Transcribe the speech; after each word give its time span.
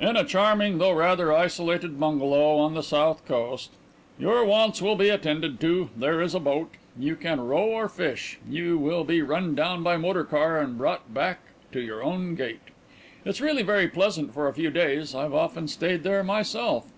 "In 0.00 0.16
a 0.16 0.24
charming 0.24 0.78
though 0.78 0.90
rather 0.90 1.32
isolated 1.32 2.00
bungalow 2.00 2.56
on 2.56 2.74
the 2.74 2.82
south 2.82 3.24
coast. 3.28 3.70
Your 4.18 4.44
wants 4.44 4.82
will 4.82 4.96
be 4.96 5.08
attended 5.08 5.60
to. 5.60 5.90
There 5.96 6.20
is 6.20 6.34
a 6.34 6.40
boat. 6.40 6.72
You 6.98 7.14
can 7.14 7.40
row 7.46 7.62
or 7.66 7.88
fish. 7.88 8.40
You 8.50 8.76
will 8.76 9.04
be 9.04 9.22
run 9.22 9.54
down 9.54 9.84
by 9.84 9.96
motor 9.96 10.24
car 10.24 10.58
and 10.60 10.76
brought 10.78 11.14
back 11.14 11.38
to 11.70 11.80
your 11.80 12.02
own 12.02 12.34
gate. 12.34 12.72
It's 13.24 13.40
really 13.40 13.62
very 13.62 13.86
pleasant 13.86 14.34
for 14.34 14.48
a 14.48 14.52
few 14.52 14.70
days. 14.72 15.14
I've 15.14 15.32
often 15.32 15.68
stayed 15.68 16.02
there 16.02 16.24
myself." 16.24 16.88